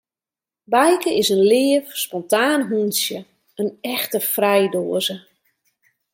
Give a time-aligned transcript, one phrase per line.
[0.63, 3.19] Bijke is in leaf, spontaan hûntsje,
[3.59, 5.17] in echte frijdoaze.